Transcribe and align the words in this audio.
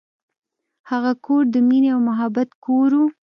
هغه 0.89 1.11
کور 1.25 1.43
د 1.53 1.55
مینې 1.67 1.89
او 1.95 1.99
محبت 2.09 2.49
کور 2.63 2.89
و. 2.99 3.03